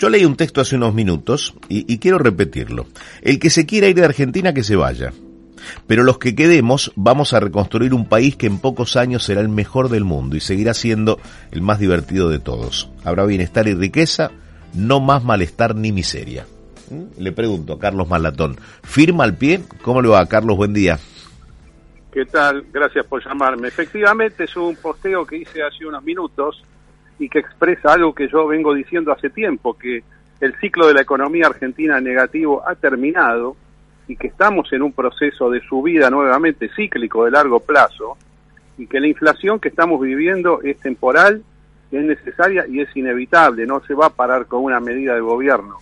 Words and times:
Yo 0.00 0.08
leí 0.08 0.24
un 0.24 0.34
texto 0.34 0.62
hace 0.62 0.76
unos 0.76 0.94
minutos 0.94 1.54
y, 1.68 1.98
quiero 1.98 2.16
repetirlo. 2.16 2.86
El 3.20 3.38
que 3.38 3.50
se 3.50 3.66
quiera 3.66 3.86
ir 3.86 3.96
de 3.96 4.06
Argentina, 4.06 4.54
que 4.54 4.62
se 4.62 4.74
vaya. 4.74 5.12
Pero 5.86 6.04
los 6.04 6.16
que 6.16 6.34
quedemos 6.34 6.90
vamos 6.96 7.34
a 7.34 7.40
reconstruir 7.40 7.92
un 7.92 8.08
país 8.08 8.34
que 8.34 8.46
en 8.46 8.60
pocos 8.60 8.96
años 8.96 9.24
será 9.24 9.42
el 9.42 9.50
mejor 9.50 9.90
del 9.90 10.04
mundo 10.04 10.36
y 10.36 10.40
seguirá 10.40 10.72
siendo 10.72 11.20
el 11.50 11.60
más 11.60 11.78
divertido 11.78 12.30
de 12.30 12.38
todos. 12.38 12.88
Habrá 13.04 13.26
bienestar 13.26 13.68
y 13.68 13.74
riqueza, 13.74 14.30
no 14.72 15.00
más 15.00 15.22
malestar 15.22 15.74
ni 15.76 15.92
miseria. 15.92 16.46
¿Mm? 16.88 17.22
Le 17.22 17.32
pregunto 17.32 17.74
a 17.74 17.78
Carlos 17.78 18.08
Malatón, 18.08 18.56
¿firma 18.82 19.24
al 19.24 19.36
pie? 19.36 19.60
¿Cómo 19.82 20.00
le 20.00 20.08
va, 20.08 20.24
Carlos? 20.24 20.56
Buen 20.56 20.72
día. 20.72 20.98
¿Qué 22.10 22.24
tal? 22.24 22.64
Gracias 22.72 23.04
por 23.04 23.22
llamarme. 23.22 23.68
Efectivamente 23.68 24.44
es 24.44 24.56
un 24.56 24.76
posteo 24.76 25.26
que 25.26 25.36
hice 25.36 25.62
hace 25.62 25.84
unos 25.84 26.02
minutos 26.02 26.64
y 27.20 27.28
que 27.28 27.38
expresa 27.38 27.92
algo 27.92 28.14
que 28.14 28.28
yo 28.28 28.46
vengo 28.46 28.74
diciendo 28.74 29.12
hace 29.12 29.28
tiempo, 29.30 29.78
que 29.78 30.02
el 30.40 30.56
ciclo 30.56 30.88
de 30.88 30.94
la 30.94 31.02
economía 31.02 31.46
argentina 31.46 32.00
negativo 32.00 32.66
ha 32.66 32.74
terminado 32.74 33.56
y 34.08 34.16
que 34.16 34.26
estamos 34.26 34.72
en 34.72 34.82
un 34.82 34.92
proceso 34.92 35.50
de 35.50 35.60
subida 35.60 36.10
nuevamente 36.10 36.70
cíclico 36.74 37.26
de 37.26 37.30
largo 37.30 37.60
plazo 37.60 38.16
y 38.78 38.86
que 38.86 38.98
la 38.98 39.06
inflación 39.06 39.60
que 39.60 39.68
estamos 39.68 40.00
viviendo 40.00 40.62
es 40.62 40.80
temporal, 40.80 41.42
es 41.92 42.02
necesaria 42.02 42.66
y 42.66 42.80
es 42.80 42.96
inevitable, 42.96 43.66
no 43.66 43.80
se 43.80 43.92
va 43.92 44.06
a 44.06 44.10
parar 44.10 44.46
con 44.46 44.64
una 44.64 44.80
medida 44.80 45.14
de 45.14 45.20
gobierno. 45.20 45.76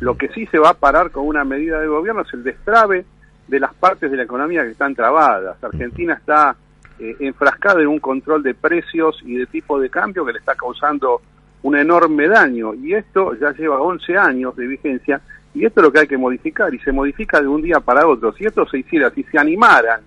Lo 0.00 0.16
que 0.16 0.28
sí 0.28 0.46
se 0.46 0.60
va 0.60 0.70
a 0.70 0.74
parar 0.74 1.10
con 1.10 1.26
una 1.26 1.44
medida 1.44 1.80
de 1.80 1.88
gobierno 1.88 2.22
es 2.22 2.32
el 2.32 2.44
destrave 2.44 3.04
de 3.48 3.60
las 3.60 3.74
partes 3.74 4.10
de 4.12 4.16
la 4.16 4.22
economía 4.22 4.62
que 4.62 4.70
están 4.70 4.94
trabadas. 4.94 5.62
Argentina 5.62 6.14
está 6.14 6.56
eh, 6.98 7.16
enfrascada 7.20 7.80
en 7.80 7.88
un 7.88 7.98
control 7.98 8.42
de 8.42 8.54
precios 8.54 9.20
y 9.24 9.36
de 9.36 9.46
tipo 9.46 9.80
de 9.80 9.90
cambio 9.90 10.24
que 10.24 10.32
le 10.32 10.38
está 10.38 10.54
causando 10.54 11.20
un 11.62 11.76
enorme 11.76 12.28
daño 12.28 12.74
y 12.74 12.94
esto 12.94 13.34
ya 13.34 13.52
lleva 13.52 13.80
11 13.80 14.18
años 14.18 14.54
de 14.54 14.66
vigencia 14.66 15.20
y 15.54 15.64
esto 15.64 15.80
es 15.80 15.84
lo 15.84 15.92
que 15.92 16.00
hay 16.00 16.06
que 16.06 16.18
modificar 16.18 16.74
y 16.74 16.78
se 16.80 16.92
modifica 16.92 17.40
de 17.40 17.48
un 17.48 17.62
día 17.62 17.80
para 17.80 18.06
otro. 18.06 18.32
Si 18.32 18.44
esto 18.44 18.66
se 18.68 18.78
hiciera, 18.78 19.10
si 19.10 19.22
se 19.24 19.38
animaran 19.38 20.00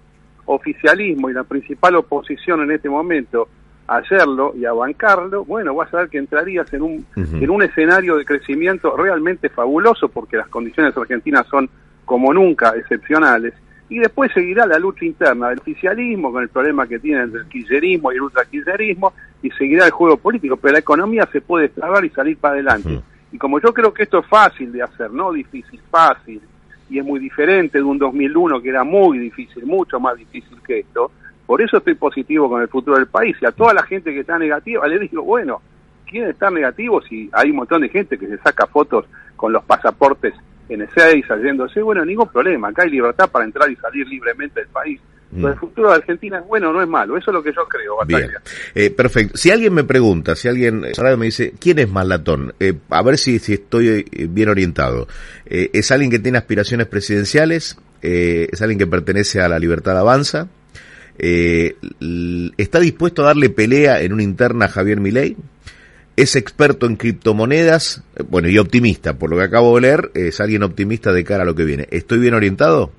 oficialismo 0.46 1.30
y 1.30 1.34
la 1.34 1.44
principal 1.44 1.96
oposición 1.96 2.62
en 2.62 2.72
este 2.72 2.90
momento 2.90 3.48
a 3.88 3.98
hacerlo 3.98 4.54
y 4.56 4.66
a 4.66 4.74
bancarlo, 4.74 5.46
bueno, 5.46 5.74
vas 5.74 5.94
a 5.94 5.98
ver 5.98 6.10
que 6.10 6.18
entrarías 6.18 6.72
en 6.74 6.82
un, 6.82 7.06
en 7.16 7.50
un 7.50 7.64
escenario 7.64 8.18
de 8.18 8.26
crecimiento 8.26 8.96
realmente 8.96 9.50
fabuloso 9.50 10.10
porque 10.10 10.38
las 10.38 10.48
condiciones 10.50 10.96
argentinas 10.98 11.48
son 11.48 11.70
como 12.06 12.34
nunca 12.34 12.74
excepcionales. 12.76 13.54
Y 13.90 14.00
después 14.00 14.32
seguirá 14.34 14.66
la 14.66 14.80
lucha 14.80 15.06
interna 15.06 15.50
del 15.50 15.60
oficialismo 15.60 16.32
con 16.32 16.44
el 16.44 16.50
problema 16.50 16.86
que 16.88 17.00
tienen 17.00 17.32
del 17.32 17.48
kirchnerismo 17.48 18.12
y 18.12 18.16
el 18.16 18.22
ultraquillerismo 18.24 19.14
y 19.42 19.50
seguirá 19.52 19.86
el 19.86 19.92
juego 19.92 20.18
político, 20.18 20.58
pero 20.58 20.74
la 20.74 20.80
economía 20.80 21.28
se 21.32 21.42
puede 21.42 21.68
extrabar 21.68 22.04
y 22.04 22.10
salir 22.10 22.38
para 22.38 22.56
adelante. 22.56 23.00
Y 23.32 23.38
como 23.38 23.62
yo 23.62 23.74
creo 23.74 23.94
que 23.94 24.04
esto 24.04 24.20
es 24.20 24.26
fácil 24.28 24.72
de 24.72 24.84
hacer, 24.84 25.12
no 25.12 25.32
difícil, 25.32 25.80
fácil, 25.90 26.42
y 26.90 27.00
es 27.00 27.06
muy 27.06 27.20
diferente 27.20 27.78
de 27.78 27.84
un 27.84 27.98
2001 27.98 28.62
que 28.62 28.70
era 28.70 28.84
muy 28.84 29.20
difícil, 29.20 29.66
mucho 29.66 30.00
más 30.00 30.18
difícil 30.18 30.58
que 30.66 30.80
esto, 30.80 31.12
por 31.46 31.62
eso 31.62 31.78
estoy 31.78 31.96
positivo 31.96 32.50
con 32.50 32.62
el 32.62 32.68
futuro 32.68 32.98
del 32.98 33.08
país. 33.08 33.36
Y 33.42 33.46
a 33.46 33.52
toda 33.52 33.74
la 33.74 33.84
gente 33.84 34.14
que 34.14 34.20
está 34.20 34.38
negativa 34.38 34.88
le 34.88 35.00
digo, 35.00 35.24
bueno, 35.24 35.62
¿quieren 36.06 36.32
estar 36.32 36.52
negativos? 36.52 37.06
Si 37.08 37.30
hay 37.32 37.52
un 37.52 37.58
montón 37.58 37.82
de 37.82 37.90
gente 37.90 38.18
que 38.18 38.28
se 38.28 38.38
saca 38.40 38.68
fotos 38.68 39.06
con 39.36 39.54
los 39.54 39.64
pasaportes 39.64 40.34
N6 40.70 41.28
saliéndose, 41.28 41.82
bueno, 41.82 42.04
ningún 42.06 42.28
problema, 42.30 42.70
acá 42.70 42.84
hay 42.84 42.90
libertad 42.90 43.30
para 43.30 43.46
entrar 43.46 43.70
y 43.70 43.76
salir 43.76 44.08
libremente 44.08 44.62
del 44.62 44.70
país. 44.70 45.00
Mm. 45.30 45.46
el 45.46 45.56
futuro 45.56 45.90
de 45.90 45.96
Argentina 45.96 46.40
es 46.40 46.48
bueno, 46.48 46.72
no 46.72 46.82
es 46.82 46.88
malo, 46.88 47.18
eso 47.18 47.32
es 47.32 47.36
lo 47.36 47.44
que 47.44 47.52
yo 47.52 47.66
creo. 47.68 47.98
Bien. 48.06 48.32
Eh, 48.74 48.90
perfecto. 48.90 49.38
Si 49.38 49.52
alguien 49.52 49.74
me 49.74 49.84
pregunta, 49.84 50.36
si 50.36 50.48
alguien 50.48 50.80
me 50.82 51.26
dice, 51.26 51.54
¿quién 51.60 51.80
es 51.80 51.90
Malatón? 51.90 52.54
Eh, 52.60 52.74
a 52.90 53.02
ver 53.02 53.18
si, 53.18 53.40
si 53.40 53.54
estoy 53.54 54.06
eh, 54.10 54.28
bien 54.30 54.50
orientado. 54.50 55.08
Eh, 55.46 55.70
¿Es 55.74 55.92
alguien 55.92 56.12
que 56.12 56.20
tiene 56.20 56.38
aspiraciones 56.38 56.88
presidenciales? 56.88 57.78
Eh, 58.02 58.48
¿Es 58.52 58.62
alguien 58.62 58.80
que 58.80 58.88
pertenece 58.88 59.42
a 59.42 59.50
la 59.50 59.60
Libertad 59.60 59.98
Avanza? 59.98 60.48
¿Está 61.20 62.80
dispuesto 62.80 63.24
a 63.24 63.28
darle 63.28 63.50
pelea 63.50 64.02
en 64.02 64.14
una 64.14 64.24
interna 64.24 64.66
a 64.66 64.70
Javier 64.70 65.00
Milei? 65.00 65.36
Es 66.18 66.36
experto 66.36 66.88
en 66.88 66.96
criptomonedas, 66.96 68.04
bueno, 68.28 68.50
y 68.50 68.58
optimista, 68.58 69.20
por 69.20 69.30
lo 69.30 69.38
que 69.38 69.44
acabo 69.44 69.76
de 69.76 69.82
leer, 69.82 70.12
es 70.16 70.42
alguien 70.42 70.64
optimista 70.64 71.14
de 71.14 71.24
cara 71.24 71.44
a 71.44 71.46
lo 71.46 71.54
que 71.54 71.64
viene. 71.64 71.88
¿Estoy 71.92 72.18
bien 72.18 72.34
orientado? 72.34 72.92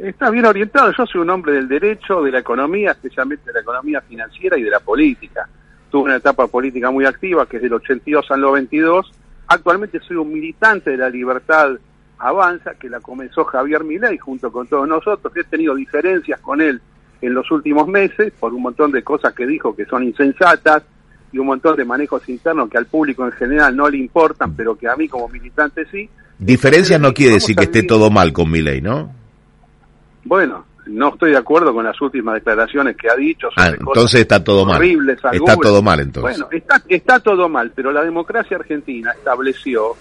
Está 0.00 0.28
bien 0.28 0.44
orientado, 0.44 0.90
yo 0.98 1.06
soy 1.06 1.20
un 1.20 1.30
hombre 1.30 1.52
del 1.52 1.68
derecho, 1.68 2.20
de 2.22 2.32
la 2.32 2.40
economía, 2.40 2.90
especialmente 2.90 3.44
de 3.46 3.52
la 3.52 3.60
economía 3.60 4.00
financiera 4.00 4.58
y 4.58 4.62
de 4.64 4.70
la 4.70 4.80
política. 4.80 5.48
Tuve 5.88 6.06
una 6.06 6.16
etapa 6.16 6.48
política 6.48 6.90
muy 6.90 7.04
activa, 7.04 7.46
que 7.46 7.58
es 7.58 7.62
del 7.62 7.74
82 7.74 8.28
al 8.28 8.40
92. 8.40 9.12
Actualmente 9.46 10.00
soy 10.00 10.16
un 10.16 10.32
militante 10.32 10.90
de 10.90 10.96
la 10.96 11.08
libertad 11.08 11.76
avanza, 12.18 12.74
que 12.74 12.90
la 12.90 12.98
comenzó 12.98 13.44
Javier 13.44 13.84
Milei 13.84 14.18
junto 14.18 14.50
con 14.50 14.66
todos 14.66 14.88
nosotros. 14.88 15.32
He 15.36 15.44
tenido 15.44 15.76
diferencias 15.76 16.40
con 16.40 16.60
él 16.60 16.80
en 17.22 17.34
los 17.34 17.48
últimos 17.52 17.86
meses 17.86 18.32
por 18.40 18.52
un 18.52 18.62
montón 18.62 18.90
de 18.90 19.04
cosas 19.04 19.32
que 19.32 19.46
dijo 19.46 19.76
que 19.76 19.84
son 19.84 20.02
insensatas 20.02 20.82
y 21.32 21.38
un 21.38 21.46
montón 21.46 21.76
de 21.76 21.84
manejos 21.84 22.28
internos 22.28 22.68
que 22.68 22.78
al 22.78 22.86
público 22.86 23.24
en 23.24 23.32
general 23.32 23.76
no 23.76 23.88
le 23.88 23.98
importan, 23.98 24.54
pero 24.54 24.76
que 24.76 24.88
a 24.88 24.96
mí 24.96 25.08
como 25.08 25.28
militante 25.28 25.86
sí. 25.90 26.08
Diferencias 26.38 27.00
no 27.00 27.12
quiere 27.12 27.34
decir 27.34 27.54
que 27.56 27.64
esté 27.64 27.82
todo 27.82 28.10
mal 28.10 28.32
con 28.32 28.50
Milei, 28.50 28.80
¿no? 28.80 29.14
Bueno, 30.24 30.64
no 30.86 31.08
estoy 31.10 31.32
de 31.32 31.36
acuerdo 31.36 31.72
con 31.72 31.84
las 31.84 32.00
últimas 32.00 32.34
declaraciones 32.34 32.96
que 32.96 33.08
ha 33.08 33.14
dicho. 33.14 33.48
Sobre 33.50 33.68
ah, 33.68 33.76
entonces 33.78 34.20
está 34.20 34.42
todo 34.42 34.64
mal. 34.64 34.82
Está 34.82 35.56
todo 35.56 35.82
mal 35.82 36.00
entonces. 36.00 36.38
Bueno, 36.38 36.48
está, 36.50 36.82
está 36.88 37.20
todo 37.20 37.48
mal, 37.48 37.72
pero 37.74 37.92
la 37.92 38.02
democracia 38.02 38.56
argentina 38.56 39.12
estableció 39.12 39.96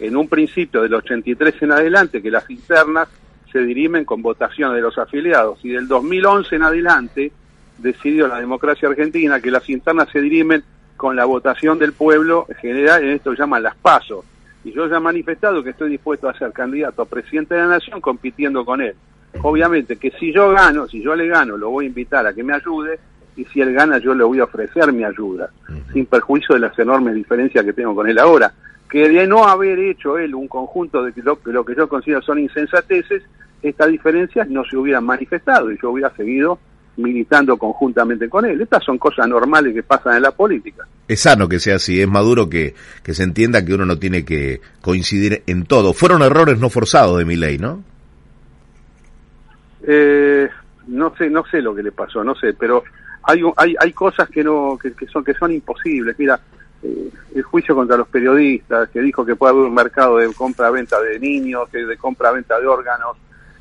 en 0.00 0.16
un 0.16 0.28
principio 0.28 0.82
del 0.82 0.94
83 0.94 1.62
en 1.62 1.72
adelante 1.72 2.22
que 2.22 2.30
las 2.30 2.48
internas 2.50 3.08
se 3.52 3.60
dirimen 3.60 4.04
con 4.04 4.22
votaciones 4.22 4.74
de 4.74 4.82
los 4.82 4.98
afiliados 4.98 5.60
y 5.64 5.68
del 5.68 5.86
2011 5.86 6.56
en 6.56 6.62
adelante 6.62 7.32
decidió 7.78 8.28
la 8.28 8.40
democracia 8.40 8.88
argentina 8.88 9.40
que 9.40 9.50
las 9.50 9.68
internas 9.68 10.08
se 10.10 10.20
dirimen 10.20 10.62
con 10.96 11.16
la 11.16 11.24
votación 11.24 11.78
del 11.78 11.92
pueblo 11.92 12.46
general, 12.60 13.02
en 13.02 13.10
esto 13.10 13.34
llaman 13.34 13.62
las 13.62 13.76
pasos. 13.76 14.24
Y 14.64 14.72
yo 14.72 14.88
ya 14.88 14.96
he 14.96 15.00
manifestado 15.00 15.62
que 15.62 15.70
estoy 15.70 15.90
dispuesto 15.90 16.28
a 16.28 16.38
ser 16.38 16.52
candidato 16.52 17.02
a 17.02 17.06
presidente 17.06 17.54
de 17.54 17.60
la 17.60 17.68
nación 17.68 18.00
compitiendo 18.00 18.64
con 18.64 18.80
él 18.80 18.94
obviamente 19.42 19.96
que 19.96 20.10
si 20.12 20.32
yo 20.32 20.50
gano, 20.50 20.86
si 20.86 21.02
yo 21.02 21.14
le 21.14 21.26
gano, 21.26 21.56
lo 21.56 21.70
voy 21.70 21.86
a 21.86 21.88
invitar 21.88 22.26
a 22.26 22.32
que 22.32 22.42
me 22.42 22.54
ayude 22.54 22.98
y 23.36 23.44
si 23.46 23.60
él 23.60 23.72
gana 23.72 23.98
yo 23.98 24.14
le 24.14 24.24
voy 24.24 24.38
a 24.38 24.44
ofrecer 24.44 24.92
mi 24.92 25.04
ayuda, 25.04 25.50
sin 25.92 26.06
perjuicio 26.06 26.54
de 26.54 26.60
las 26.60 26.78
enormes 26.78 27.14
diferencias 27.14 27.64
que 27.64 27.72
tengo 27.72 27.94
con 27.94 28.08
él 28.08 28.18
ahora. 28.18 28.52
Que 28.88 29.08
de 29.08 29.26
no 29.26 29.44
haber 29.44 29.78
hecho 29.78 30.18
él 30.18 30.34
un 30.34 30.46
conjunto 30.46 31.02
de 31.02 31.12
lo, 31.16 31.38
lo 31.44 31.64
que 31.64 31.74
yo 31.74 31.88
considero 31.88 32.22
son 32.22 32.38
insensateces, 32.38 33.22
estas 33.60 33.88
diferencias 33.88 34.48
no 34.48 34.64
se 34.64 34.76
hubieran 34.76 35.04
manifestado 35.04 35.72
y 35.72 35.78
yo 35.82 35.90
hubiera 35.90 36.14
seguido 36.14 36.58
militando 36.96 37.56
conjuntamente 37.56 38.28
con 38.28 38.44
él. 38.44 38.60
Estas 38.60 38.84
son 38.84 38.98
cosas 38.98 39.28
normales 39.28 39.74
que 39.74 39.82
pasan 39.82 40.16
en 40.16 40.22
la 40.22 40.30
política. 40.30 40.86
Es 41.08 41.20
sano 41.20 41.48
que 41.48 41.58
sea 41.58 41.76
así, 41.76 42.00
es 42.00 42.08
maduro 42.08 42.48
que, 42.48 42.74
que 43.02 43.14
se 43.14 43.22
entienda 43.22 43.64
que 43.64 43.74
uno 43.74 43.84
no 43.84 43.98
tiene 43.98 44.24
que 44.24 44.60
coincidir 44.80 45.42
en 45.46 45.64
todo. 45.64 45.92
Fueron 45.92 46.22
errores 46.22 46.58
no 46.58 46.70
forzados 46.70 47.18
de 47.18 47.24
mi 47.24 47.36
ley, 47.36 47.58
¿no? 47.58 47.82
Eh, 49.86 50.48
no 50.88 51.14
sé, 51.16 51.28
no 51.28 51.44
sé 51.46 51.60
lo 51.60 51.74
que 51.74 51.82
le 51.82 51.92
pasó, 51.92 52.24
no 52.24 52.34
sé, 52.34 52.54
pero 52.54 52.84
hay 53.22 53.40
hay, 53.56 53.74
hay 53.78 53.92
cosas 53.92 54.28
que 54.28 54.42
no 54.42 54.78
que, 54.80 54.92
son 55.06 55.24
que 55.24 55.34
son 55.34 55.52
imposibles. 55.52 56.18
Mira, 56.18 56.40
eh, 56.82 57.10
el 57.34 57.42
juicio 57.42 57.74
contra 57.74 57.96
los 57.96 58.08
periodistas 58.08 58.88
que 58.90 59.00
dijo 59.00 59.24
que 59.24 59.36
puede 59.36 59.52
haber 59.52 59.66
un 59.66 59.74
mercado 59.74 60.18
de 60.18 60.32
compra-venta 60.32 61.00
de 61.00 61.18
niños, 61.18 61.70
de 61.70 61.96
compra-venta 61.96 62.58
de 62.58 62.66
órganos, 62.66 63.16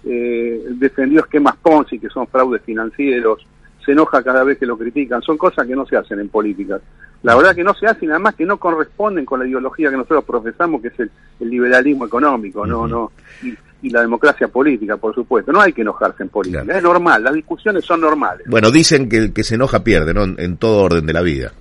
eh, 0.05 0.63
defendió 0.71 1.21
esquemas 1.21 1.55
Ponzi 1.57 1.99
que 1.99 2.09
son 2.09 2.27
fraudes 2.27 2.61
financieros, 2.63 3.45
se 3.83 3.91
enoja 3.91 4.23
cada 4.23 4.43
vez 4.43 4.57
que 4.57 4.65
lo 4.65 4.77
critican, 4.77 5.21
son 5.21 5.37
cosas 5.37 5.67
que 5.67 5.75
no 5.75 5.85
se 5.85 5.97
hacen 5.97 6.19
en 6.19 6.29
política. 6.29 6.79
La 7.21 7.35
verdad 7.35 7.55
que 7.55 7.63
no 7.63 7.73
se 7.73 7.85
hacen, 7.85 8.11
además 8.11 8.35
que 8.35 8.45
no 8.45 8.57
corresponden 8.57 9.25
con 9.25 9.39
la 9.39 9.47
ideología 9.47 9.89
que 9.89 9.97
nosotros 9.97 10.25
profesamos, 10.25 10.81
que 10.81 10.89
es 10.89 10.99
el, 10.99 11.11
liberalismo 11.49 12.05
económico, 12.05 12.65
no, 12.65 12.87
no, 12.87 13.11
y, 13.41 13.89
la 13.89 14.01
democracia 14.01 14.47
política, 14.47 14.95
por 14.95 15.13
supuesto. 15.13 15.51
No 15.51 15.59
hay 15.59 15.73
que 15.73 15.81
enojarse 15.81 16.23
en 16.23 16.29
política, 16.29 16.77
es 16.77 16.83
normal, 16.83 17.23
las 17.23 17.33
discusiones 17.33 17.83
son 17.83 17.99
normales. 17.99 18.47
Bueno, 18.47 18.71
dicen 18.71 19.09
que 19.09 19.17
el 19.17 19.33
que 19.33 19.43
se 19.43 19.55
enoja 19.55 19.83
pierde, 19.83 20.13
¿no? 20.13 20.23
En 20.23 20.57
todo 20.57 20.83
orden 20.83 21.05
de 21.05 21.13
la 21.13 21.21
vida. 21.21 21.51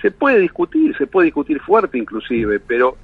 Se 0.00 0.12
puede 0.12 0.38
discutir, 0.38 0.96
se 0.96 1.08
puede 1.08 1.26
discutir 1.26 1.60
fuerte 1.60 1.98
inclusive, 1.98 2.60
pero 2.60 2.96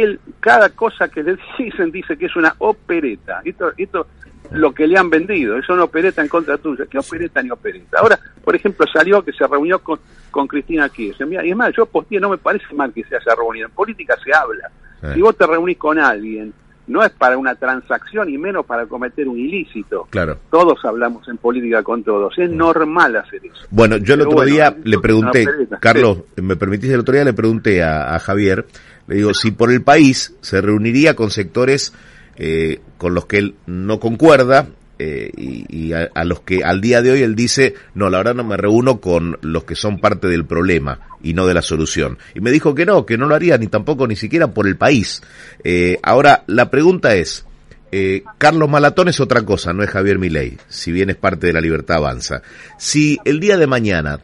él, 0.00 0.20
cada 0.40 0.70
cosa 0.70 1.08
que 1.08 1.22
le 1.22 1.36
dicen, 1.58 1.90
dice 1.90 2.16
que 2.16 2.26
es 2.26 2.36
una 2.36 2.54
opereta. 2.58 3.40
Esto, 3.44 3.72
esto 3.76 4.06
lo 4.50 4.72
que 4.72 4.86
le 4.86 4.98
han 4.98 5.10
vendido, 5.10 5.56
es 5.56 5.68
una 5.68 5.84
opereta 5.84 6.22
en 6.22 6.28
contra 6.28 6.58
tuya. 6.58 6.84
¿Qué 6.86 6.98
opereta 6.98 7.42
ni 7.42 7.50
opereta? 7.50 7.98
Ahora, 7.98 8.18
por 8.44 8.54
ejemplo, 8.54 8.86
salió 8.86 9.22
que 9.24 9.32
se 9.32 9.46
reunió 9.46 9.78
con, 9.78 9.98
con 10.30 10.46
Cristina 10.46 10.88
Kirchner. 10.88 11.44
y 11.44 11.50
es 11.50 11.56
más, 11.56 11.74
yo 11.74 11.86
posteé, 11.86 12.20
no 12.20 12.28
me 12.28 12.38
parece 12.38 12.72
mal 12.74 12.92
que 12.92 13.04
se 13.04 13.16
haya 13.16 13.34
reunido. 13.34 13.66
En 13.66 13.72
política 13.72 14.16
se 14.22 14.32
habla. 14.34 14.70
Si 15.12 15.20
vos 15.20 15.36
te 15.36 15.46
reunís 15.46 15.76
con 15.76 15.98
alguien 15.98 16.52
no 16.86 17.02
es 17.02 17.10
para 17.10 17.38
una 17.38 17.54
transacción 17.54 18.28
y 18.28 18.38
menos 18.38 18.66
para 18.66 18.86
cometer 18.86 19.28
un 19.28 19.38
ilícito. 19.38 20.06
Claro. 20.10 20.38
Todos 20.50 20.84
hablamos 20.84 21.26
en 21.28 21.38
política 21.38 21.82
con 21.82 22.02
todos. 22.02 22.38
Es 22.38 22.50
normal 22.50 23.16
hacer 23.16 23.40
eso. 23.44 23.66
Bueno, 23.70 23.96
yo 23.96 24.14
el 24.14 24.22
otro 24.22 24.42
día 24.42 24.76
le 24.82 24.98
pregunté, 24.98 25.46
Carlos, 25.80 26.18
me 26.36 26.56
permitís 26.56 26.90
el 26.90 27.00
otro 27.00 27.14
día 27.14 27.24
le 27.24 27.32
pregunté 27.32 27.82
a, 27.82 28.18
Javier, 28.18 28.66
le 29.06 29.16
digo, 29.16 29.34
si 29.34 29.50
por 29.50 29.70
el 29.70 29.82
país 29.82 30.34
se 30.40 30.60
reuniría 30.60 31.14
con 31.14 31.30
sectores 31.30 31.92
eh, 32.36 32.80
con 32.98 33.14
los 33.14 33.26
que 33.26 33.38
él 33.38 33.54
no 33.66 34.00
concuerda 34.00 34.66
eh, 34.98 35.30
y, 35.36 35.92
a, 35.92 36.24
los 36.24 36.40
que 36.40 36.62
al 36.64 36.80
día 36.80 37.02
de 37.02 37.10
hoy 37.10 37.22
él 37.22 37.34
dice, 37.34 37.74
no, 37.94 38.10
la 38.10 38.18
verdad 38.18 38.34
no 38.34 38.44
me 38.44 38.56
reúno 38.56 39.00
con 39.00 39.38
los 39.42 39.64
que 39.64 39.74
son 39.74 40.00
parte 40.00 40.28
del 40.28 40.44
problema 40.44 41.00
y 41.22 41.34
no 41.34 41.46
de 41.46 41.54
la 41.54 41.62
solución. 41.62 42.18
Y 42.34 42.40
me 42.40 42.50
dijo 42.50 42.74
que 42.74 42.86
no, 42.86 43.04
que 43.04 43.18
no 43.18 43.26
lo 43.26 43.34
haría 43.34 43.58
ni 43.58 43.66
tampoco 43.66 44.06
ni 44.06 44.16
siquiera 44.16 44.48
por 44.48 44.66
el 44.66 44.76
país. 44.76 45.22
Eh, 45.62 45.98
ahora, 46.02 46.44
la 46.46 46.70
pregunta 46.70 47.14
es, 47.16 47.44
eh, 47.92 48.22
Carlos 48.38 48.68
Malatón 48.68 49.08
es 49.08 49.20
otra 49.20 49.42
cosa, 49.42 49.72
no 49.72 49.82
es 49.82 49.90
Javier 49.90 50.18
Milei, 50.18 50.58
si 50.68 50.92
bien 50.92 51.10
es 51.10 51.16
parte 51.16 51.46
de 51.48 51.52
la 51.52 51.60
libertad 51.60 51.98
avanza. 51.98 52.42
Si 52.78 53.18
el 53.24 53.40
día 53.40 53.56
de 53.56 53.66
mañana 53.66 54.20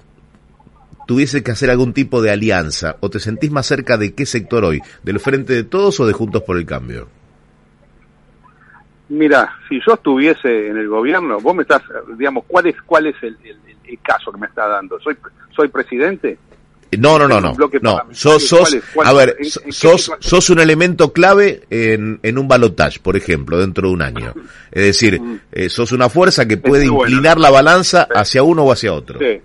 tuviese 1.07 1.43
que 1.43 1.51
hacer 1.51 1.71
algún 1.71 1.93
tipo 1.93 2.23
de 2.23 2.31
alianza 2.31 2.97
o 3.01 3.11
te 3.11 3.19
sentís 3.19 3.51
más 3.51 3.67
cerca 3.67 3.97
de 3.97 4.15
qué 4.15 4.27
sector 4.27 4.65
hoy, 4.65 4.81
del 5.03 5.21
Frente 5.21 5.53
de 5.53 5.65
Todos 5.65 5.99
o 6.01 6.07
de 6.07 6.13
Juntos 6.13 6.43
por 6.43 6.57
el 6.57 6.67
Cambio? 6.67 7.09
Mira, 9.11 9.53
si 9.69 9.81
yo 9.85 9.95
estuviese 9.95 10.69
en 10.69 10.77
el 10.77 10.89
gobierno, 10.89 11.41
vos 11.41 11.55
me 11.55 11.63
estás, 11.63 11.83
digamos, 12.17 12.45
¿cuál 12.47 12.67
es 12.67 12.81
cuál 12.83 13.09
es 13.09 13.17
el, 13.23 13.37
caso 14.03 14.31
que 14.31 14.39
me 14.39 14.47
está 14.47 14.69
dando? 14.69 15.01
¿Soy 15.01 15.17
soy 15.55 15.67
presidente? 15.67 16.39
No, 16.97 17.19
no, 17.19 17.27
no, 17.27 17.41
no. 17.41 17.57
No, 17.83 18.03
sos, 18.13 18.47
sos 18.47 18.77
a 19.05 19.13
ver, 19.13 19.37
sos, 19.71 20.13
sos 20.21 20.51
un 20.51 20.61
elemento 20.61 21.13
clave 21.13 21.63
en, 21.71 22.21
en 22.23 22.39
un 22.39 22.47
balotage, 22.47 23.01
por 23.01 23.17
ejemplo, 23.17 23.59
dentro 23.59 23.89
de 23.89 23.95
un 23.95 24.03
año. 24.03 24.33
Es 24.71 24.85
decir, 24.85 25.21
mm. 25.21 25.41
eh, 25.51 25.69
sos 25.69 25.91
una 25.91 26.09
fuerza 26.09 26.47
que 26.47 26.57
puede 26.57 26.87
inclinar 26.87 27.39
la 27.39 27.51
balanza 27.51 28.07
hacia 28.15 28.45
uno 28.45 28.63
o 28.63 28.71
hacia 28.73 28.93
otro. 28.93 29.19
Sí. 29.19 29.41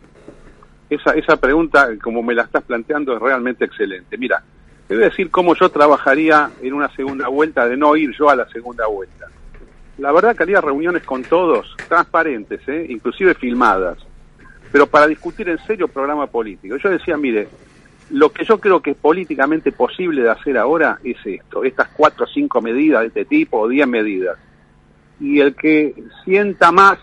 Esa, 0.92 1.12
esa 1.14 1.38
pregunta, 1.38 1.90
como 2.04 2.22
me 2.22 2.36
la 2.36 2.44
estás 2.44 2.64
planteando, 2.64 3.16
es 3.16 3.22
realmente 3.22 3.66
excelente. 3.66 4.16
Mira, 4.20 4.44
te 4.88 4.94
voy 4.94 5.06
a 5.06 5.10
decir 5.10 5.32
cómo 5.32 5.56
yo 5.56 5.70
trabajaría 5.70 6.52
en 6.62 6.74
una 6.74 6.96
segunda 6.96 7.28
vuelta, 7.30 7.68
de 7.68 7.76
no 7.76 7.96
ir 7.96 8.12
yo 8.16 8.30
a 8.30 8.36
la 8.36 8.48
segunda 8.50 8.86
vuelta 8.86 9.26
la 9.98 10.12
verdad 10.12 10.36
que 10.36 10.44
haría 10.44 10.62
reuniones 10.62 11.04
con 11.04 11.24
todos, 11.24 11.76
transparentes, 11.88 12.62
¿eh? 12.68 12.86
inclusive 12.90 13.34
filmadas, 13.34 13.98
pero 14.72 14.88
para 14.88 15.08
discutir 15.08 15.48
en 15.50 15.58
serio 15.60 15.88
programa 15.88 16.28
político. 16.28 16.76
Yo 16.78 16.90
decía, 16.90 17.16
mire, 17.18 17.48
lo 18.10 18.32
que 18.32 18.44
yo 18.44 18.60
creo 18.60 18.82
que 18.82 18.92
es 18.92 18.98
políticamente 18.98 19.72
posible 19.72 20.22
de 20.22 20.30
hacer 20.30 20.58
ahora 20.58 21.00
es 21.04 21.18
esto, 21.26 21.64
estas 21.64 21.90
cuatro 21.90 22.26
o 22.26 22.28
cinco 22.28 22.62
medidas 22.62 23.02
de 23.02 23.08
este 23.08 23.26
tipo 23.26 23.60
o 23.60 23.68
diez 23.68 23.88
medidas. 23.88 24.38
Y 25.20 25.40
el 25.40 25.56
que 25.56 25.96
sienta 26.26 26.72
más 26.72 27.00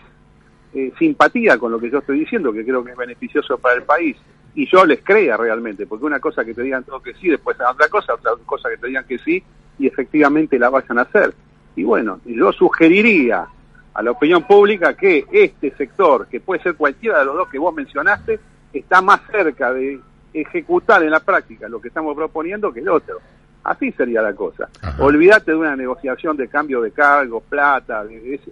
eh, 0.74 0.92
simpatía 0.98 1.58
con 1.58 1.72
lo 1.72 1.78
que 1.78 1.90
yo 1.90 1.98
estoy 1.98 2.20
diciendo, 2.20 2.52
que 2.52 2.64
creo 2.64 2.84
que 2.84 2.92
es 2.92 2.96
beneficioso 2.96 3.58
para 3.58 3.76
el 3.76 3.82
país, 3.84 4.16
y 4.54 4.66
yo 4.70 4.84
les 4.84 5.02
crea 5.02 5.36
realmente, 5.38 5.86
porque 5.86 6.04
una 6.04 6.20
cosa 6.20 6.44
que 6.44 6.52
te 6.52 6.62
digan 6.62 6.84
todo 6.84 7.02
que 7.02 7.14
sí, 7.14 7.28
después 7.28 7.56
otra 7.56 7.88
cosa, 7.88 8.14
otra 8.14 8.32
cosa 8.44 8.68
que 8.68 8.76
te 8.76 8.88
digan 8.88 9.06
que 9.06 9.18
sí, 9.18 9.42
y 9.78 9.86
efectivamente 9.86 10.58
la 10.58 10.68
vayan 10.68 10.98
a 10.98 11.02
hacer. 11.02 11.34
Y 11.76 11.84
bueno, 11.84 12.20
yo 12.24 12.52
sugeriría 12.52 13.46
a 13.94 14.02
la 14.02 14.10
opinión 14.10 14.42
pública 14.44 14.94
que 14.94 15.26
este 15.32 15.70
sector, 15.76 16.26
que 16.26 16.40
puede 16.40 16.62
ser 16.62 16.76
cualquiera 16.76 17.20
de 17.20 17.24
los 17.26 17.36
dos 17.36 17.48
que 17.48 17.58
vos 17.58 17.74
mencionaste, 17.74 18.40
está 18.72 19.02
más 19.02 19.20
cerca 19.30 19.72
de 19.72 20.00
ejecutar 20.32 21.02
en 21.02 21.10
la 21.10 21.20
práctica 21.20 21.68
lo 21.68 21.80
que 21.80 21.88
estamos 21.88 22.14
proponiendo 22.14 22.72
que 22.72 22.80
el 22.80 22.88
otro. 22.88 23.20
Así 23.64 23.92
sería 23.92 24.22
la 24.22 24.34
cosa. 24.34 24.68
Olvídate 24.98 25.52
de 25.52 25.56
una 25.56 25.76
negociación 25.76 26.36
de 26.36 26.48
cambio 26.48 26.80
de 26.80 26.90
cargos, 26.90 27.44
plata, 27.48 28.04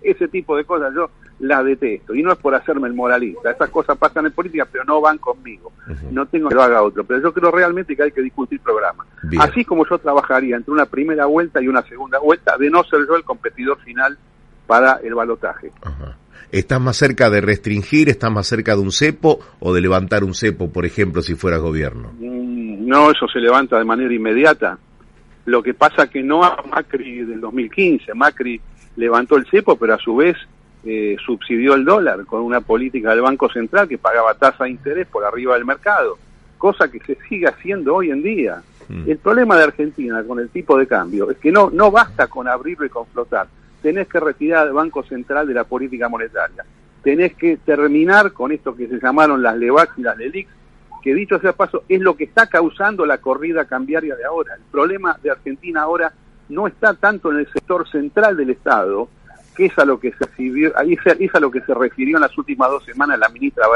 ese, 0.03 0.29
tipo 0.29 0.57
de 0.57 0.65
cosas. 0.65 0.95
Yo 0.95 1.11
la 1.41 1.63
detesto. 1.65 2.15
Y 2.15 2.23
no 2.23 2.33
es 2.33 2.39
por 2.39 2.55
hacerme 2.55 2.87
el 2.87 2.95
moralista. 2.95 3.51
Esas 3.51 3.71
cosas 3.71 3.99
pasan 3.99 4.27
en 4.27 4.33
política, 4.33 4.69
pero 4.71 4.85
no 4.85 5.01
van 5.01 5.19
conmigo. 5.19 5.73
No 6.11 6.27
tengo 6.27 6.49
que 6.49 6.55
lo 6.55 6.63
haga 6.63 6.83
otro. 6.83 7.03
Pero 7.05 7.23
yo 7.23 7.33
creo 7.33 7.51
realmente 7.51 7.97
que 7.97 8.05
hay 8.05 8.13
que 8.13 8.23
discutir 8.23 8.61
programas. 8.61 9.07
Así 9.39 9.65
como 9.65 9.85
yo 9.89 9.99
trabajaría 9.99 10.57
entre 10.57 10.73
una 10.73 10.87
primera 10.87 11.27
vuelta 11.27 11.61
y 11.61 11.69
una 11.69 11.83
segunda 11.83 12.19
vuelta, 12.19 12.57
de 12.57 12.71
no 12.71 12.85
ser 12.85 13.01
yo 13.09 13.17
el 13.17 13.25
competidor 13.25 13.79
final 13.81 14.17
para 14.67 15.01
el 15.03 15.15
balotaje. 15.15 15.73
¿Estás 16.53 16.81
más 16.81 16.97
cerca 16.97 17.31
de 17.31 17.41
restringir, 17.41 18.09
estás 18.09 18.31
más 18.31 18.47
cerca 18.47 18.75
de 18.75 18.83
un 18.83 18.93
cepo 18.93 19.41
o 19.61 19.73
de 19.73 19.81
levantar 19.81 20.25
un 20.25 20.35
cepo, 20.35 20.71
por 20.71 20.85
ejemplo, 20.85 21.23
si 21.23 21.35
fueras 21.35 21.61
gobierno? 21.61 22.13
Mm, 22.19 22.87
no, 22.87 23.11
eso 23.11 23.27
se 23.33 23.39
levanta 23.39 23.79
de 23.79 23.85
manera 23.85 24.13
inmediata. 24.13 24.79
Lo 25.47 25.63
que 25.63 25.75
pasa 25.75 26.09
que 26.09 26.23
no 26.23 26.45
a 26.45 26.63
Macri 26.71 27.25
del 27.25 27.41
2015. 27.41 28.15
Macri 28.15 28.61
levantó 28.97 29.37
el 29.37 29.47
cepo, 29.47 29.77
pero 29.77 29.95
a 29.95 29.99
su 29.99 30.17
vez 30.17 30.37
eh, 30.85 31.17
subsidió 31.25 31.75
el 31.75 31.85
dólar 31.85 32.25
con 32.25 32.43
una 32.43 32.61
política 32.61 33.11
del 33.11 33.21
Banco 33.21 33.51
Central 33.51 33.89
que 33.89 33.99
pagaba 33.99 34.35
tasa 34.35 34.65
de 34.65 34.71
interés 34.71 35.07
por 35.07 35.25
arriba 35.25 35.55
del 35.55 35.65
mercado, 35.65 36.19
cosa 36.57 36.91
que 36.91 37.01
se 37.01 37.19
sigue 37.29 37.47
haciendo 37.47 37.97
hoy 37.97 38.11
en 38.11 38.23
día. 38.23 38.63
Mm. 38.89 39.11
El 39.11 39.19
problema 39.19 39.57
de 39.57 39.65
Argentina 39.65 40.23
con 40.25 40.41
el 40.41 40.49
tipo 40.49 40.79
de 40.79 40.87
cambio 40.87 41.31
es 41.31 41.39
que 41.39 41.53
no, 41.53 41.71
no 41.71 41.91
basta 41.91 42.29
con 42.29 42.49
abrirlo 42.49 42.87
y 42.87 42.89
con 42.91 43.07
flotar. 43.07 43.47
Tenés 43.83 44.09
que 44.09 44.21
retirar 44.21 44.67
al 44.67 44.73
Banco 44.73 45.03
Central 45.03 45.47
de 45.47 45.55
la 45.55 45.65
política 45.65 46.09
monetaria. 46.09 46.65
Tenés 47.03 47.35
que 47.35 47.57
terminar 47.59 48.33
con 48.33 48.53
esto 48.53 48.75
que 48.75 48.89
se 48.89 49.01
llamaron 49.01 49.43
las 49.43 49.57
LEVAX 49.57 49.99
y 49.99 50.03
las 50.03 50.17
LELIX, 50.17 50.51
que 51.01 51.15
dicho 51.15 51.39
sea 51.39 51.53
paso, 51.53 51.85
es 51.89 52.01
lo 52.01 52.17
que 52.17 52.25
está 52.25 52.47
causando 52.47 53.07
la 53.07 53.19
corrida 53.19 53.65
cambiaria 53.65 54.17
de 54.17 54.25
ahora. 54.25 54.55
El 54.55 54.63
problema 54.71 55.17
de 55.23 55.31
Argentina 55.31 55.83
ahora 55.83 56.13
no 56.49 56.67
está 56.67 56.95
tanto 56.95 57.31
en 57.31 57.39
el 57.39 57.53
sector 57.53 57.89
central 57.89 58.37
del 58.37 58.51
Estado, 58.51 59.09
que 59.57 59.67
es 59.67 59.79
a 59.79 59.85
lo 59.85 59.99
que 59.99 60.13
se 60.13 60.25
refirió, 60.25 60.73
es 60.77 61.35
a 61.35 61.41
lo 61.41 61.51
que 61.51 61.61
se 61.61 61.75
refirió 61.75 62.17
en 62.17 62.23
las 62.23 62.37
últimas 62.37 62.71
dos 62.71 62.85
semanas 62.85 63.19
la 63.19 63.29
ministra 63.29 63.67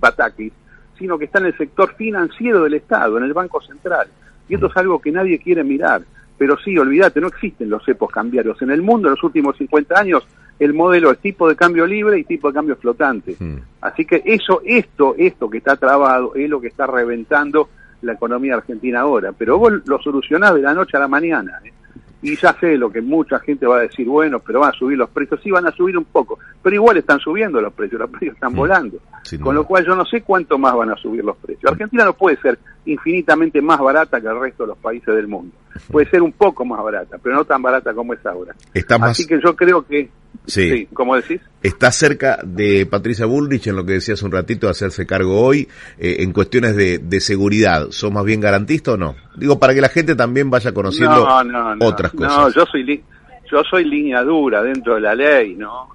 Batakis, 0.00 0.52
sino 0.98 1.18
que 1.18 1.26
está 1.26 1.38
en 1.38 1.46
el 1.46 1.56
sector 1.56 1.94
financiero 1.94 2.62
del 2.62 2.74
Estado, 2.74 3.18
en 3.18 3.24
el 3.24 3.32
Banco 3.32 3.60
Central. 3.60 4.08
Y 4.48 4.54
esto 4.54 4.66
es 4.66 4.76
algo 4.76 5.00
que 5.00 5.12
nadie 5.12 5.38
quiere 5.38 5.64
mirar. 5.64 6.02
Pero 6.36 6.56
sí, 6.58 6.76
olvídate, 6.76 7.20
no 7.20 7.28
existen 7.28 7.68
los 7.68 7.84
cepos 7.84 8.10
cambiarios. 8.10 8.60
En 8.62 8.70
el 8.70 8.82
mundo, 8.82 9.08
en 9.08 9.12
los 9.14 9.22
últimos 9.22 9.56
50 9.58 9.98
años, 9.98 10.26
el 10.60 10.74
modelo 10.74 11.10
es 11.10 11.18
tipo 11.18 11.48
de 11.48 11.56
cambio 11.56 11.86
libre 11.86 12.18
y 12.18 12.24
tipo 12.24 12.48
de 12.48 12.54
cambio 12.54 12.76
flotante. 12.76 13.34
Hmm. 13.38 13.56
Así 13.80 14.04
que 14.04 14.22
eso, 14.24 14.60
esto, 14.64 15.14
esto 15.18 15.50
que 15.50 15.58
está 15.58 15.74
trabado 15.76 16.34
es 16.36 16.48
lo 16.48 16.60
que 16.60 16.68
está 16.68 16.86
reventando 16.86 17.70
la 18.02 18.12
economía 18.12 18.54
argentina 18.54 19.00
ahora. 19.00 19.32
Pero 19.32 19.58
vos 19.58 19.72
lo 19.86 19.98
solucionás 20.00 20.54
de 20.54 20.60
la 20.60 20.74
noche 20.74 20.96
a 20.96 21.00
la 21.00 21.08
mañana. 21.08 21.60
¿eh? 21.64 21.72
y 22.22 22.36
ya 22.36 22.54
sé 22.60 22.76
lo 22.76 22.90
que 22.90 23.00
mucha 23.00 23.38
gente 23.38 23.66
va 23.66 23.78
a 23.78 23.82
decir, 23.82 24.06
bueno, 24.06 24.40
pero 24.40 24.60
van 24.60 24.70
a 24.70 24.78
subir 24.78 24.98
los 24.98 25.08
precios, 25.10 25.40
sí 25.42 25.50
van 25.50 25.66
a 25.66 25.72
subir 25.72 25.96
un 25.96 26.04
poco, 26.04 26.38
pero 26.62 26.76
igual 26.76 26.98
están 26.98 27.18
subiendo 27.18 27.60
los 27.60 27.72
precios, 27.72 28.00
los 28.00 28.10
precios 28.10 28.34
están 28.34 28.52
mm. 28.52 28.56
volando, 28.56 28.98
con 29.42 29.54
lo 29.54 29.64
cual 29.64 29.86
yo 29.86 29.94
no 29.94 30.04
sé 30.04 30.20
cuánto 30.22 30.58
más 30.58 30.74
van 30.74 30.90
a 30.90 30.96
subir 30.96 31.24
los 31.24 31.36
precios. 31.36 31.70
Argentina 31.70 32.04
no 32.04 32.12
puede 32.12 32.36
ser 32.40 32.58
infinitamente 32.84 33.60
más 33.60 33.78
barata 33.78 34.20
que 34.20 34.26
el 34.26 34.40
resto 34.40 34.64
de 34.64 34.68
los 34.68 34.78
países 34.78 35.14
del 35.14 35.28
mundo, 35.28 35.54
puede 35.90 36.08
ser 36.10 36.22
un 36.22 36.32
poco 36.32 36.64
más 36.64 36.82
barata, 36.82 37.18
pero 37.22 37.36
no 37.36 37.44
tan 37.44 37.62
barata 37.62 37.92
como 37.94 38.14
es 38.14 38.24
ahora. 38.24 38.54
Así 39.00 39.26
que 39.26 39.40
yo 39.42 39.54
creo 39.54 39.86
que 39.86 40.08
Sí. 40.46 40.88
¿Cómo 40.92 41.16
decís? 41.16 41.40
Está 41.62 41.92
cerca 41.92 42.38
de 42.42 42.86
Patricia 42.86 43.26
Bullrich 43.26 43.66
en 43.66 43.76
lo 43.76 43.84
que 43.84 43.94
decía 43.94 44.14
hace 44.14 44.24
un 44.24 44.32
ratito 44.32 44.66
de 44.66 44.72
hacerse 44.72 45.06
cargo 45.06 45.40
hoy 45.40 45.68
eh, 45.98 46.16
en 46.20 46.32
cuestiones 46.32 46.74
de, 46.76 46.98
de, 46.98 47.20
seguridad. 47.20 47.88
¿Sos 47.90 48.10
más 48.10 48.24
bien 48.24 48.40
garantista 48.40 48.92
o 48.92 48.96
no? 48.96 49.16
Digo, 49.36 49.58
para 49.58 49.74
que 49.74 49.80
la 49.80 49.88
gente 49.88 50.16
también 50.16 50.50
vaya 50.50 50.72
conociendo 50.72 51.26
otras 51.80 52.12
cosas. 52.12 52.36
No, 52.36 52.48
yo 52.50 52.64
soy, 52.66 53.02
yo 53.50 53.62
soy 53.64 53.84
línea 53.84 54.22
dura 54.22 54.62
dentro 54.62 54.94
de 54.94 55.00
la 55.02 55.14
ley, 55.14 55.54
¿no? 55.54 55.88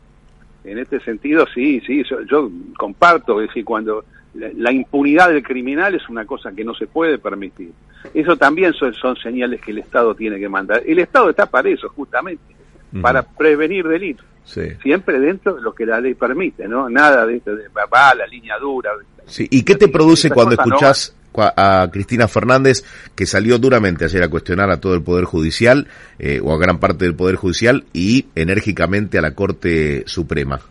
En 0.64 0.80
este 0.80 1.00
sentido, 1.02 1.46
sí, 1.54 1.82
sí, 1.86 2.04
yo, 2.30 2.50
comparto, 2.78 3.42
es 3.42 3.50
decir, 3.50 3.64
cuando 3.64 4.04
la, 4.36 4.72
impunidad 4.72 5.30
del 5.30 5.44
criminal 5.44 5.96
es 5.96 6.08
una 6.10 6.26
cosa 6.26 6.52
que 6.52 6.64
no 6.64 6.74
se 6.74 6.88
puede 6.88 7.18
permitir. 7.18 7.72
Eso 8.14 8.36
también 8.36 8.74
son, 8.74 8.94
son 8.94 9.16
señales 9.16 9.62
que 9.62 9.72
el 9.72 9.80
Estado 9.80 10.14
tiene 10.14 10.40
que 10.40 10.50
mandar. 10.50 10.84
El 10.86 11.00
Estado 11.00 11.30
está 11.30 11.46
para 11.46 11.70
eso, 11.70 11.90
justamente 11.90 12.56
para 13.02 13.24
prevenir 13.24 13.88
delitos. 13.88 14.26
Siempre 14.46 15.20
dentro 15.20 15.56
de 15.56 15.62
lo 15.62 15.74
que 15.74 15.86
la 15.86 16.00
ley 16.00 16.14
permite, 16.14 16.68
¿no? 16.68 16.90
Nada 16.90 17.26
de, 17.26 17.40
de, 17.40 17.68
va 17.74 18.14
la 18.14 18.28
línea 18.28 18.58
dura. 18.60 18.92
Sí. 19.26 19.48
¿Y 19.50 19.64
qué 19.64 19.76
te 19.76 19.88
produce 19.88 20.30
cuando 20.30 20.54
escuchás 20.54 21.16
a 21.38 21.90
Cristina 21.92 22.28
Fernández, 22.28 22.84
que 23.16 23.26
salió 23.26 23.58
duramente 23.58 24.06
ayer 24.06 24.24
a 24.24 24.30
cuestionar 24.30 24.70
a 24.70 24.80
todo 24.80 24.94
el 24.94 25.02
Poder 25.02 25.26
Judicial, 25.26 25.88
eh, 26.20 26.40
o 26.42 26.54
a 26.54 26.60
gran 26.60 26.80
parte 26.80 27.06
del 27.06 27.16
Poder 27.16 27.36
Judicial, 27.36 27.86
y 27.92 28.28
enérgicamente 28.36 29.18
a 29.18 29.22
la 29.22 29.34
Corte 29.34 30.04
Suprema? 30.06 30.62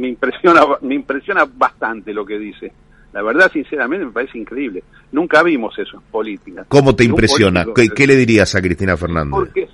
Me 0.00 0.08
impresiona, 0.08 0.62
me 0.82 0.94
impresiona 0.94 1.44
bastante 1.44 2.12
lo 2.12 2.24
que 2.24 2.38
dice. 2.38 2.72
La 3.12 3.22
verdad, 3.22 3.50
sinceramente, 3.52 4.06
me 4.06 4.12
parece 4.12 4.38
increíble. 4.38 4.84
Nunca 5.12 5.42
vimos 5.42 5.76
eso 5.78 5.96
en 5.96 6.02
política. 6.10 6.64
¿Cómo 6.68 6.94
te 6.94 7.04
impresiona? 7.04 7.66
¿Qué, 7.74 7.88
¿Qué, 7.88 8.06
le 8.06 8.14
dirías 8.14 8.54
a 8.54 8.62
Cristina 8.62 8.96
Fernández? 8.96 9.32
Porque 9.32 9.68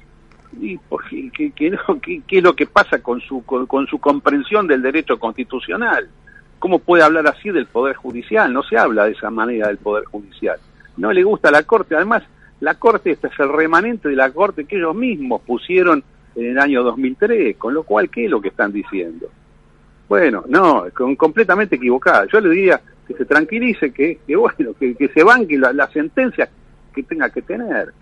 y 0.61 0.78
¿qué, 1.30 1.52
qué, 1.52 2.38
es 2.38 2.42
lo 2.42 2.56
que 2.56 2.66
pasa 2.66 3.00
con 3.00 3.21
su, 3.21 3.42
con, 3.45 3.87
su 3.87 3.99
comprensión 3.99 4.66
del 4.66 4.83
derecho 4.83 5.18
constitucional? 5.18 6.09
¿Cómo 6.59 6.78
puede 6.78 7.02
hablar 7.02 7.26
así 7.26 7.50
del 7.50 7.66
Poder 7.66 7.97
Judicial? 7.97 8.52
No 8.52 8.62
se 8.62 8.78
habla 8.78 9.04
de 9.04 9.12
esa 9.12 9.30
manera 9.30 9.68
del 9.68 9.76
Poder 9.76 10.04
Judicial. 10.04 10.59
No 10.97 11.12
le 11.12 11.23
gusta 11.23 11.50
la 11.50 11.62
Corte. 11.64 11.95
Además, 11.95 12.23
la 12.61 12.75
Corte, 12.75 13.11
este 13.11 13.26
es 13.26 13.38
el 13.38 13.52
remanente 13.52 14.09
de 14.09 14.16
la 14.16 14.30
Corte 14.30 14.64
que 14.64 14.76
ellos 14.76 14.95
mismos 14.95 15.42
pusieron 15.42 16.02
en 16.35 16.47
el 16.47 16.59
año 16.59 16.83
2003, 16.83 17.56
con 17.56 17.75
lo 17.75 17.83
cual, 17.83 18.09
¿qué 18.09 18.25
es 18.25 18.30
lo 18.30 18.40
que 18.40 18.49
están 18.49 18.73
diciendo? 18.73 19.28
Bueno, 20.09 20.45
no, 20.49 20.87
con, 20.95 21.17
completamente 21.17 21.77
equivocada. 21.77 22.27
Yo 22.27 22.41
le 22.41 22.51
diría 22.51 22.81
que 23.07 23.15
se 23.15 23.25
tranquilice, 23.25 23.93
que, 23.93 24.19
que 24.27 24.37
bueno, 24.37 24.73
que, 24.79 24.95
que 24.95 25.09
se 25.09 25.23
banque 25.23 25.59
la, 25.59 25.73
la 25.73 25.89
sentencia 25.89 26.49
que 26.95 27.03
tenga 27.03 27.31
que 27.31 27.43
tener. 27.43 27.93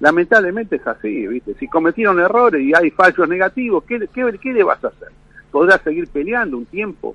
Lamentablemente 0.00 0.76
es 0.76 0.86
así, 0.86 1.26
¿viste? 1.26 1.54
Si 1.54 1.68
cometieron 1.68 2.18
errores 2.18 2.62
y 2.62 2.72
hay 2.74 2.90
fallos 2.90 3.28
negativos, 3.28 3.84
¿qué, 3.84 4.08
qué, 4.12 4.38
qué 4.40 4.52
le 4.52 4.62
vas 4.64 4.82
a 4.82 4.88
hacer? 4.88 5.08
Podrás 5.50 5.82
seguir 5.82 6.08
peleando 6.08 6.56
un 6.56 6.64
tiempo 6.64 7.14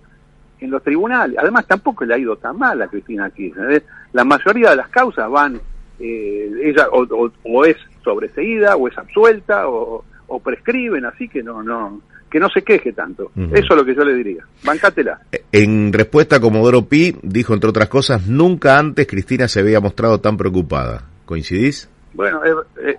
en 0.60 0.70
los 0.70 0.84
tribunales. 0.84 1.38
Además, 1.40 1.66
tampoco 1.66 2.06
le 2.06 2.14
ha 2.14 2.18
ido 2.18 2.36
tan 2.36 2.58
mal 2.58 2.82
a 2.82 2.88
Cristina 2.88 3.30
Kirchner. 3.32 3.72
¿eh? 3.72 3.84
La 4.14 4.24
mayoría 4.24 4.70
de 4.70 4.76
las 4.76 4.90
causas 4.90 5.30
van, 5.30 5.60
eh, 6.00 6.52
ella 6.64 6.88
o, 6.92 7.32
o, 7.44 7.66
es 7.66 7.78
sobreseída, 8.04 8.76
o 8.76 8.88
es 8.88 8.98
absuelta, 8.98 9.68
o, 9.68 10.06
o 10.28 10.40
prescriben, 10.40 11.06
así 11.06 11.28
que 11.28 11.42
no, 11.42 11.64
no, 11.64 12.02
que 12.30 12.40
no 12.40 12.50
se 12.50 12.62
queje 12.62 12.94
tanto. 12.94 13.32
Eso 13.36 13.68
es 13.70 13.76
lo 13.76 13.86
que 13.86 13.96
yo 13.96 14.04
le 14.04 14.14
diría. 14.14 14.44
Bancátela. 14.64 15.22
En 15.52 15.94
respuesta 15.94 16.40
Comodoro 16.40 16.84
Pi, 16.84 17.16
dijo 17.22 17.54
entre 17.54 17.70
otras 17.70 17.88
cosas, 17.88 18.28
nunca 18.28 18.78
antes 18.78 19.08
Cristina 19.08 19.48
se 19.48 19.62
había 19.62 19.80
mostrado 19.80 20.20
tan 20.20 20.38
preocupada. 20.38 21.04
¿Coincidís? 21.26 21.90
Bueno, 22.14 22.42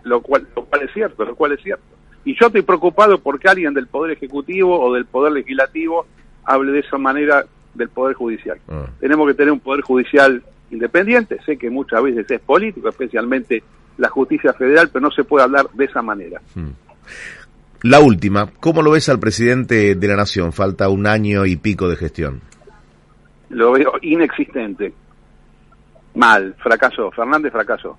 lo, 0.05 0.21
cual, 0.21 0.47
lo 0.55 0.65
cual 0.65 0.83
es 0.83 0.93
cierto, 0.93 1.25
lo 1.25 1.35
cual 1.35 1.53
es 1.53 1.63
cierto. 1.63 1.85
Y 2.25 2.39
yo 2.39 2.47
estoy 2.47 2.63
preocupado 2.63 3.19
porque 3.19 3.49
alguien 3.49 3.75
del 3.75 3.87
Poder 3.87 4.13
Ejecutivo 4.13 4.81
o 4.81 4.95
del 4.95 5.07
Poder 5.07 5.33
Legislativo 5.33 6.07
hable 6.45 6.73
de 6.73 6.81
esa 6.81 6.99
manera 6.99 7.45
del 7.75 7.89
Poder 7.89 8.15
Judicial. 8.15 8.59
Ah. 8.69 8.87
Tenemos 9.01 9.27
que 9.29 9.35
tener 9.35 9.53
un 9.53 9.61
Poder 9.61 9.83
Judicial 9.83 10.43
independiente, 10.71 11.39
sé 11.45 11.57
que 11.57 11.71
muchas 11.71 12.03
veces 12.03 12.31
es 12.31 12.41
político, 12.41 12.89
especialmente 12.89 13.63
la 13.97 14.09
justicia 14.09 14.53
federal, 14.53 14.91
pero 14.93 15.03
no 15.07 15.11
se 15.11 15.25
puede 15.25 15.45
hablar 15.45 15.69
de 15.73 15.85
esa 15.85 16.03
manera. 16.03 16.41
Hmm. 16.55 16.71
La 17.83 18.01
última, 18.01 18.51
¿cómo 18.59 18.83
lo 18.83 18.91
ves 18.91 19.09
al 19.09 19.21
presidente 19.21 19.95
de 19.95 20.09
la 20.09 20.17
Nación? 20.17 20.53
Falta 20.53 20.89
un 20.89 21.07
año 21.07 21.47
y 21.47 21.55
pico 21.55 21.89
de 21.89 21.95
gestión. 21.95 22.41
Lo 23.51 23.73
veo 23.73 23.93
inexistente. 24.03 24.93
Mal, 26.15 26.57
fracasó. 26.59 27.13
Fernández 27.13 27.53
fracasó. 27.53 27.97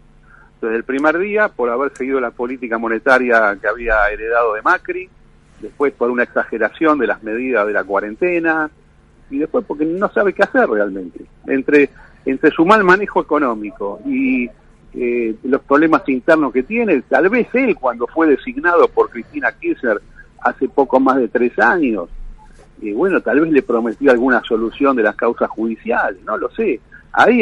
Desde 0.61 0.75
el 0.75 0.83
primer 0.83 1.17
día, 1.17 1.47
por 1.47 1.69
haber 1.69 1.95
seguido 1.95 2.19
la 2.19 2.31
política 2.31 2.77
monetaria 2.77 3.57
que 3.61 3.69
había 3.69 4.05
heredado 4.09 4.53
de 4.53 4.61
Macri, 4.61 5.09
después 5.61 5.93
por 5.93 6.11
una 6.11 6.23
exageración 6.23 6.99
de 6.99 7.07
las 7.07 7.23
medidas 7.23 7.65
de 7.65 7.71
la 7.71 7.85
cuarentena, 7.85 8.69
y 9.29 9.37
después 9.37 9.63
porque 9.65 9.85
no 9.85 10.09
sabe 10.09 10.33
qué 10.33 10.43
hacer 10.43 10.67
realmente. 10.67 11.23
Entre, 11.47 11.89
entre 12.25 12.51
su 12.51 12.65
mal 12.65 12.83
manejo 12.83 13.21
económico 13.21 14.01
y 14.05 14.49
eh, 14.93 15.35
los 15.43 15.61
problemas 15.61 16.07
internos 16.07 16.51
que 16.51 16.63
tiene. 16.63 17.01
Tal 17.03 17.29
vez 17.29 17.47
él, 17.53 17.75
cuando 17.75 18.07
fue 18.07 18.27
designado 18.27 18.87
por 18.87 19.09
Cristina 19.09 19.51
Kirchner 19.51 20.01
hace 20.41 20.67
poco 20.69 20.99
más 20.99 21.17
de 21.17 21.27
tres 21.27 21.57
años, 21.59 22.09
y 22.81 22.91
bueno, 22.93 23.21
tal 23.21 23.41
vez 23.41 23.51
le 23.51 23.61
prometió 23.61 24.11
alguna 24.11 24.41
solución 24.47 24.95
de 24.95 25.03
las 25.03 25.15
causas 25.15 25.49
judiciales, 25.49 26.23
no 26.25 26.37
lo 26.37 26.49
sé. 26.51 26.79
Ahí 27.11 27.41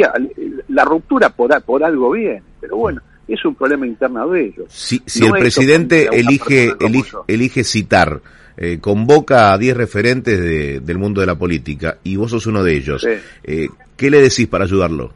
la 0.68 0.84
ruptura 0.84 1.30
por, 1.30 1.62
por 1.62 1.84
algo 1.84 2.10
bien, 2.10 2.42
pero 2.60 2.76
bueno, 2.76 3.00
es 3.28 3.44
un 3.44 3.54
problema 3.54 3.86
interno 3.86 4.28
de 4.30 4.46
ellos. 4.46 4.66
Si, 4.68 5.00
si 5.06 5.24
el 5.24 5.32
presidente 5.32 6.08
elige, 6.10 6.72
elige, 6.80 7.12
elige, 7.28 7.64
citar, 7.64 8.20
eh, 8.56 8.78
convoca 8.80 9.52
a 9.52 9.58
10 9.58 9.76
referentes 9.76 10.40
de, 10.40 10.80
del 10.80 10.98
mundo 10.98 11.20
de 11.20 11.26
la 11.26 11.36
política 11.36 11.98
y 12.02 12.16
vos 12.16 12.30
sos 12.30 12.46
uno 12.46 12.64
de 12.64 12.76
ellos, 12.76 13.06
eh, 13.44 13.68
¿qué 13.96 14.10
le 14.10 14.20
decís 14.20 14.48
para 14.48 14.64
ayudarlo? 14.64 15.12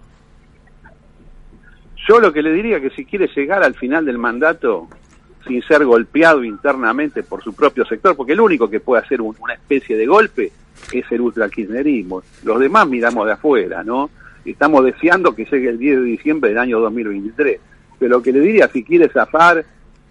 Yo 2.09 2.21
lo 2.21 2.33
que 2.33 2.43
le 2.43 2.53
diría 2.53 2.81
que 2.81 2.91
si 2.91 3.05
quiere 3.05 3.29
llegar 3.29 3.63
al 3.63 3.75
final 3.75 4.05
del 4.05 4.19
mandato 4.19 4.89
sin 5.47 5.63
ser 5.63 5.85
golpeado 5.85 6.45
internamente 6.45 7.23
por 7.23 7.43
su 7.43 7.55
propio 7.55 7.85
sector, 7.85 8.17
porque 8.17 8.33
el 8.33 8.41
único 8.41 8.69
que 8.69 8.81
puede 8.81 9.03
hacer 9.03 9.21
una 9.21 9.55
especie 9.55 9.97
de 9.97 10.07
golpe 10.07 10.53
es 10.93 11.05
el 11.11 11.21
ultrakirchnerismo. 11.21 12.23
Los 12.45 12.61
demás 12.61 12.89
miramos 12.89 13.27
de 13.27 13.33
afuera, 13.33 13.83
¿no? 13.83 14.11
Estamos 14.45 14.85
deseando 14.85 15.35
que 15.35 15.45
llegue 15.45 15.69
el 15.69 15.79
10 15.79 15.97
de 15.99 16.03
diciembre 16.03 16.51
del 16.51 16.59
año 16.59 16.81
2023. 16.81 17.61
Pero 17.99 18.17
lo 18.17 18.23
que 18.23 18.33
le 18.33 18.41
diría, 18.41 18.69
si 18.69 18.83
quiere 18.83 19.09
zafar, 19.09 19.65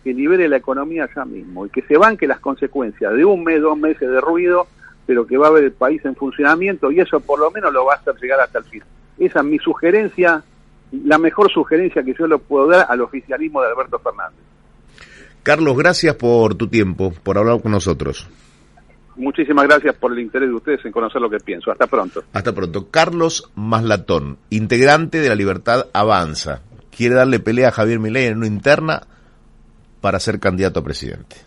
que 0.03 0.13
libere 0.13 0.47
la 0.47 0.57
economía 0.57 1.09
ya 1.13 1.25
mismo 1.25 1.65
y 1.65 1.69
que 1.69 1.81
se 1.83 1.97
banque 1.97 2.25
las 2.25 2.39
consecuencias 2.39 3.13
de 3.13 3.25
un 3.25 3.43
mes, 3.43 3.61
dos 3.61 3.77
meses 3.77 4.09
de 4.09 4.21
ruido, 4.21 4.67
pero 5.05 5.27
que 5.27 5.37
va 5.37 5.47
a 5.47 5.49
haber 5.49 5.65
el 5.65 5.71
país 5.73 6.03
en 6.05 6.15
funcionamiento 6.15 6.91
y 6.91 6.99
eso 6.99 7.19
por 7.19 7.39
lo 7.39 7.51
menos 7.51 7.73
lo 7.73 7.85
va 7.85 7.95
a 7.95 7.97
hacer 7.97 8.15
llegar 8.21 8.39
hasta 8.39 8.59
el 8.59 8.65
fin. 8.65 8.83
Esa 9.19 9.39
es 9.39 9.45
mi 9.45 9.59
sugerencia 9.59 10.43
la 10.91 11.17
mejor 11.17 11.51
sugerencia 11.51 12.03
que 12.03 12.13
yo 12.17 12.27
le 12.27 12.37
puedo 12.37 12.67
dar 12.67 12.87
al 12.89 13.01
oficialismo 13.01 13.61
de 13.61 13.69
Alberto 13.69 13.99
Fernández. 13.99 14.39
Carlos, 15.43 15.77
gracias 15.77 16.15
por 16.15 16.55
tu 16.55 16.67
tiempo, 16.67 17.13
por 17.23 17.37
hablar 17.37 17.61
con 17.61 17.71
nosotros. 17.71 18.29
Muchísimas 19.15 19.65
gracias 19.67 19.95
por 19.95 20.13
el 20.13 20.19
interés 20.19 20.49
de 20.49 20.55
ustedes 20.55 20.85
en 20.85 20.91
conocer 20.91 21.21
lo 21.21 21.29
que 21.29 21.37
pienso. 21.37 21.71
Hasta 21.71 21.87
pronto. 21.87 22.23
Hasta 22.33 22.53
pronto. 22.53 22.89
Carlos 22.89 23.51
Maslatón, 23.55 24.37
integrante 24.49 25.19
de 25.19 25.29
la 25.29 25.35
Libertad 25.35 25.87
Avanza, 25.93 26.61
quiere 26.95 27.15
darle 27.15 27.39
pelea 27.39 27.69
a 27.69 27.71
Javier 27.71 27.99
Milei 27.99 28.27
en 28.27 28.37
una 28.37 28.47
interna 28.47 29.01
para 29.99 30.19
ser 30.19 30.39
candidato 30.39 30.79
a 30.79 30.83
presidente. 30.83 31.37